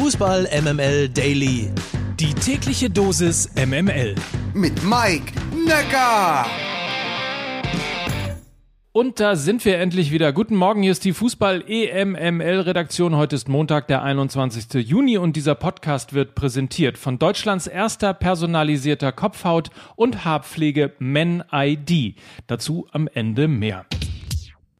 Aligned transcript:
Fußball 0.00 0.48
MML 0.62 1.08
Daily. 1.08 1.72
Die 2.20 2.32
tägliche 2.32 2.88
Dosis 2.88 3.50
MML. 3.56 4.14
Mit 4.54 4.84
Mike 4.84 5.32
Necker. 5.66 6.46
Und 8.92 9.18
da 9.18 9.34
sind 9.34 9.64
wir 9.64 9.78
endlich 9.78 10.12
wieder. 10.12 10.32
Guten 10.32 10.54
Morgen, 10.54 10.84
hier 10.84 10.92
ist 10.92 11.04
die 11.04 11.12
Fußball-EMML-Redaktion. 11.12 13.16
Heute 13.16 13.34
ist 13.34 13.48
Montag, 13.48 13.88
der 13.88 14.04
21. 14.04 14.88
Juni 14.88 15.18
und 15.18 15.34
dieser 15.34 15.56
Podcast 15.56 16.12
wird 16.12 16.36
präsentiert 16.36 16.96
von 16.96 17.18
Deutschlands 17.18 17.66
erster 17.66 18.14
personalisierter 18.14 19.10
Kopfhaut- 19.10 19.70
und 19.96 20.24
Haarpflege 20.24 20.92
Men 21.00 21.42
ID. 21.52 22.14
Dazu 22.46 22.86
am 22.92 23.08
Ende 23.12 23.48
mehr. 23.48 23.84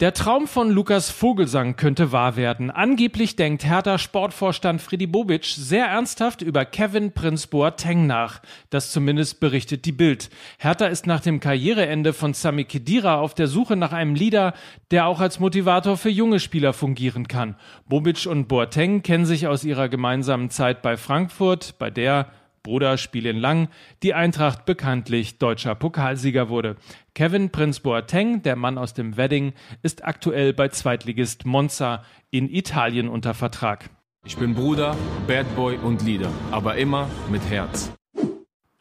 Der 0.00 0.12
Traum 0.12 0.48
von 0.48 0.70
Lukas 0.70 1.08
Vogelsang 1.08 1.76
könnte 1.76 2.10
wahr 2.10 2.34
werden. 2.34 2.72
Angeblich 2.72 3.36
denkt 3.36 3.64
Hertha 3.64 3.96
Sportvorstand 3.96 4.82
Freddy 4.82 5.06
Bobic 5.06 5.44
sehr 5.44 5.86
ernsthaft 5.86 6.42
über 6.42 6.64
Kevin 6.64 7.12
Prince 7.12 7.46
Boateng 7.46 8.08
nach. 8.08 8.42
Das 8.70 8.90
zumindest 8.90 9.38
berichtet 9.38 9.84
die 9.84 9.92
Bild. 9.92 10.30
Hertha 10.58 10.86
ist 10.86 11.06
nach 11.06 11.20
dem 11.20 11.38
Karriereende 11.38 12.12
von 12.12 12.34
Sami 12.34 12.64
Khedira 12.64 13.20
auf 13.20 13.34
der 13.34 13.46
Suche 13.46 13.76
nach 13.76 13.92
einem 13.92 14.16
Leader, 14.16 14.54
der 14.90 15.06
auch 15.06 15.20
als 15.20 15.38
Motivator 15.38 15.96
für 15.96 16.10
junge 16.10 16.40
Spieler 16.40 16.72
fungieren 16.72 17.28
kann. 17.28 17.54
Bobic 17.86 18.26
und 18.26 18.48
Boateng 18.48 19.04
kennen 19.04 19.26
sich 19.26 19.46
aus 19.46 19.62
ihrer 19.62 19.88
gemeinsamen 19.88 20.50
Zeit 20.50 20.82
bei 20.82 20.96
Frankfurt, 20.96 21.78
bei 21.78 21.90
der 21.90 22.32
Bruder 22.64 22.96
spielen 22.96 23.36
lang, 23.36 23.68
die 24.02 24.14
Eintracht 24.14 24.64
bekanntlich 24.64 25.36
deutscher 25.38 25.74
Pokalsieger 25.74 26.48
wurde. 26.48 26.76
Kevin 27.14 27.50
Prinz 27.50 27.80
Boateng, 27.80 28.42
der 28.42 28.56
Mann 28.56 28.78
aus 28.78 28.94
dem 28.94 29.18
Wedding, 29.18 29.52
ist 29.82 30.02
aktuell 30.02 30.54
bei 30.54 30.68
Zweitligist 30.68 31.44
Monza 31.44 32.02
in 32.30 32.48
Italien 32.48 33.10
unter 33.10 33.34
Vertrag. 33.34 33.90
Ich 34.24 34.38
bin 34.38 34.54
Bruder, 34.54 34.96
Bad 35.26 35.54
Boy 35.54 35.76
und 35.76 36.02
Leader, 36.02 36.30
aber 36.50 36.76
immer 36.76 37.10
mit 37.30 37.42
Herz. 37.50 37.92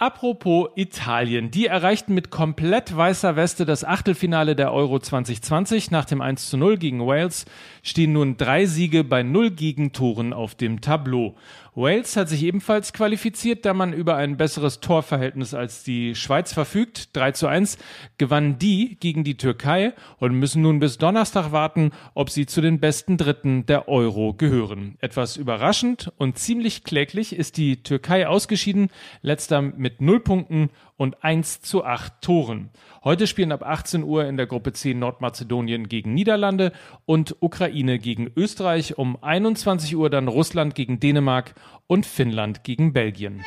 Apropos 0.03 0.69
Italien. 0.75 1.49
Die 1.51 1.67
erreichten 1.67 2.13
mit 2.13 2.29
komplett 2.29 2.93
weißer 2.93 3.37
Weste 3.37 3.63
das 3.63 3.85
Achtelfinale 3.85 4.53
der 4.53 4.73
Euro 4.73 4.99
2020. 4.99 5.91
Nach 5.91 6.03
dem 6.03 6.19
1 6.19 6.49
zu 6.49 6.57
0 6.57 6.77
gegen 6.77 7.05
Wales 7.07 7.45
stehen 7.83 8.11
nun 8.11 8.35
drei 8.35 8.65
Siege 8.65 9.05
bei 9.05 9.23
null 9.23 9.51
Gegentoren 9.51 10.33
auf 10.33 10.55
dem 10.55 10.81
Tableau. 10.81 11.35
Wales 11.75 12.15
hat 12.15 12.29
sich 12.29 12.43
ebenfalls 12.43 12.93
qualifiziert, 12.93 13.65
da 13.65 13.73
man 13.73 13.93
über 13.93 14.15
ein 14.15 14.37
besseres 14.37 14.79
Torverhältnis 14.79 15.55
als 15.55 15.83
die 15.83 16.13
Schweiz 16.13 16.53
verfügt. 16.53 17.15
3 17.15 17.31
zu 17.31 17.47
1 17.47 17.79
gewannen 18.19 18.59
die 18.59 18.97
gegen 18.99 19.23
die 19.23 19.37
Türkei 19.37 19.93
und 20.19 20.37
müssen 20.37 20.61
nun 20.61 20.79
bis 20.79 20.99
Donnerstag 20.99 21.51
warten, 21.51 21.91
ob 22.13 22.29
sie 22.29 22.45
zu 22.45 22.61
den 22.61 22.79
besten 22.79 23.17
Dritten 23.17 23.65
der 23.65 23.87
Euro 23.87 24.35
gehören. 24.35 24.97
Etwas 24.99 25.35
überraschend 25.35 26.11
und 26.17 26.37
ziemlich 26.37 26.83
kläglich 26.83 27.35
ist 27.35 27.57
die 27.57 27.81
Türkei 27.81 28.27
ausgeschieden, 28.27 28.89
letzter 29.23 29.61
mit 29.63 29.99
0 29.99 30.19
Punkten 30.19 30.69
und 31.03 31.21
1 31.21 31.61
zu 31.61 31.83
8 31.83 32.21
Toren. 32.21 32.69
Heute 33.03 33.27
spielen 33.27 33.51
ab 33.51 33.61
18 33.61 34.03
Uhr 34.03 34.25
in 34.25 34.37
der 34.37 34.47
Gruppe 34.47 34.71
C 34.71 34.93
Nordmazedonien 34.93 35.89
gegen 35.89 36.13
Niederlande 36.13 36.71
und 37.05 37.35
Ukraine 37.41 37.99
gegen 37.99 38.31
Österreich, 38.37 38.97
um 38.97 39.21
21 39.21 39.97
Uhr 39.97 40.09
dann 40.09 40.29
Russland 40.29 40.75
gegen 40.75 41.01
Dänemark 41.01 41.55
und 41.87 42.05
Finnland 42.05 42.63
gegen 42.63 42.93
Belgien. 42.93 43.43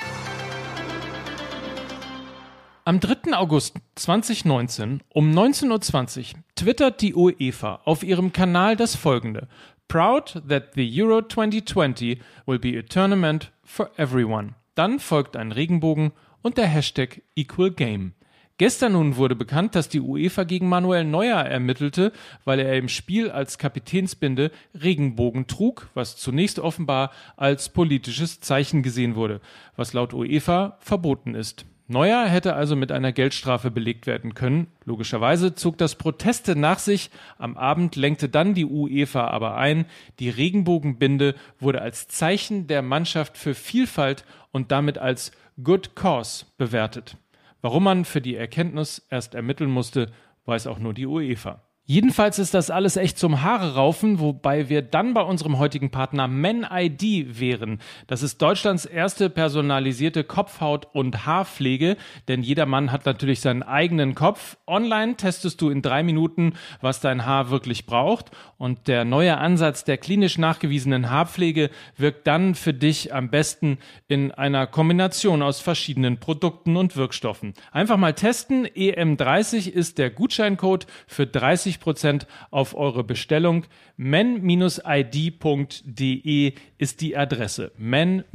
Am 2.84 3.01
3. 3.01 3.33
August 3.33 3.79
2019 3.95 5.01
um 5.15 5.33
19.20 5.33 6.34
Uhr 6.34 6.41
twittert 6.57 7.01
die 7.01 7.15
UEFA 7.15 7.81
auf 7.87 8.03
ihrem 8.03 8.34
Kanal 8.34 8.77
das 8.77 8.95
folgende. 8.95 9.49
Proud 9.89 10.43
that 10.47 10.75
the 10.75 11.03
Euro 11.03 11.23
2020 11.23 12.21
will 12.45 12.59
be 12.59 12.79
a 12.79 12.83
tournament 12.83 13.51
for 13.65 13.91
everyone. 13.97 14.57
Dann 14.75 15.01
folgt 15.01 15.39
ein 15.39 15.53
Regenbogen 15.53 16.12
und 16.42 16.59
der 16.59 16.67
Hashtag 16.67 17.23
Equal 17.34 17.70
Game. 17.70 18.15
Gestern 18.59 18.92
nun 18.92 19.16
wurde 19.16 19.37
bekannt, 19.37 19.75
dass 19.75 19.91
die 19.91 20.00
UEFA 20.00 20.44
gegen 20.44 20.69
Manuel 20.69 21.05
Neuer 21.05 21.41
ermittelte, 21.41 22.10
weil 22.47 22.59
er 22.59 22.77
im 22.78 22.88
Spiel 22.88 23.31
als 23.31 23.59
Kapitänsbinde 23.59 24.50
Regenbogen 24.75 25.47
trug, 25.47 25.91
was 25.93 26.16
zunächst 26.16 26.59
offenbar 26.59 27.10
als 27.37 27.69
politisches 27.69 28.41
Zeichen 28.41 28.83
gesehen 28.83 29.15
wurde, 29.15 29.43
was 29.77 29.93
laut 29.93 30.15
UEFA 30.15 30.78
verboten 30.81 31.34
ist. 31.34 31.66
Neuer 31.88 32.27
hätte 32.27 32.55
also 32.55 32.75
mit 32.75 32.91
einer 32.91 33.12
Geldstrafe 33.12 33.71
belegt 33.71 34.06
werden 34.09 34.34
können. 34.34 34.66
Logischerweise 34.84 35.55
zog 35.55 35.78
das 35.78 35.94
Proteste 35.94 36.56
nach 36.56 36.81
sich. 36.81 37.10
Am 37.39 37.56
Abend 37.56 37.94
lenkte 37.94 38.28
dann 38.28 38.55
die 38.55 38.65
UEFA 38.65 39.28
aber 39.28 39.56
ein. 39.56 39.84
Die 40.19 40.31
Regenbogenbinde 40.31 41.37
wurde 41.60 41.83
als 41.83 42.09
Zeichen 42.09 42.66
der 42.66 42.83
Mannschaft 42.83 43.39
für 43.39 43.55
Vielfalt 43.55 44.25
und 44.50 44.72
damit 44.72 44.99
als 44.99 45.31
Good 45.62 45.97
Cause 45.97 46.44
bewertet. 46.59 47.17
Warum 47.62 47.84
man 47.84 48.05
für 48.05 48.21
die 48.21 48.37
Erkenntnis 48.37 49.06
erst 49.09 49.34
ermitteln 49.34 49.71
musste, 49.71 50.12
weiß 50.44 50.67
auch 50.67 50.78
nur 50.78 50.93
die 50.93 51.06
UEFA. 51.06 51.66
Jedenfalls 51.88 52.41
ist 52.41 52.52
das 52.52 52.70
alles 52.72 52.97
echt 52.97 53.16
zum 53.16 53.42
Haare 53.42 53.76
raufen, 53.76 54.19
wobei 54.19 54.69
wir 54.69 54.82
dann 54.82 55.14
bei 55.14 55.20
unserem 55.20 55.58
heutigen 55.58 55.92
Partner 55.92 56.26
MenID 56.26 57.38
wären. 57.38 57.78
Das 58.08 58.24
ist 58.24 58.42
Deutschlands 58.42 58.86
erste 58.86 59.30
personalisierte 59.30 60.24
Kopfhaut- 60.24 60.88
und 60.92 61.26
Haarpflege, 61.26 61.97
denn 62.26 62.42
jeder 62.42 62.66
Mann 62.66 62.91
hat 62.91 63.06
natürlich 63.06 63.41
seinen 63.41 63.62
eigenen 63.62 64.16
Kopf. 64.16 64.56
Online 64.66 65.14
testest 65.14 65.60
du 65.60 65.70
in 65.70 65.80
drei 65.80 66.02
Minuten, 66.02 66.54
was 66.80 67.00
dein 67.00 67.24
Haar 67.24 67.50
wirklich 67.50 67.86
braucht 67.86 68.32
und 68.58 68.88
der 68.88 69.04
neue 69.04 69.38
Ansatz 69.38 69.84
der 69.84 69.97
klinisch 69.97 70.38
nachgewiesenen 70.38 71.08
Haarpflege 71.08 71.70
wirkt 71.97 72.26
dann 72.26 72.56
für 72.56 72.74
dich 72.74 73.14
am 73.14 73.30
besten 73.30 73.78
in 74.08 74.32
einer 74.32 74.66
Kombination 74.66 75.41
aus 75.41 75.60
verschiedenen 75.60 76.18
Produkten 76.18 76.76
und 76.76 76.97
Wirkstoffen. 76.97 77.54
Einfach 77.70 77.97
mal 77.97 78.14
testen. 78.14 78.66
EM30 78.66 79.70
ist 79.70 79.98
der 79.98 80.10
Gutscheincode 80.10 80.88
für 81.06 81.28
30 81.28 81.75
20% 81.81 82.26
auf 82.50 82.76
eure 82.76 83.04
Bestellung. 83.04 83.64
men-id.de 83.97 84.72
ist 86.78 87.00
die 87.00 87.16
Adresse. 87.16 87.72
men-id.de. 87.78 88.26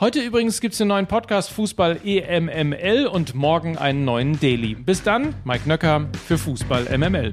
Heute 0.00 0.20
übrigens 0.20 0.60
gibt 0.60 0.72
es 0.72 0.78
den 0.78 0.88
neuen 0.88 1.06
Podcast 1.06 1.50
Fußball 1.50 2.00
EMML 2.04 3.06
und 3.06 3.34
morgen 3.34 3.78
einen 3.78 4.04
neuen 4.04 4.40
Daily. 4.40 4.74
Bis 4.74 5.02
dann, 5.02 5.34
Mike 5.44 5.68
Nöcker 5.68 6.08
für 6.26 6.38
Fußball 6.38 6.86
MML. 6.98 7.30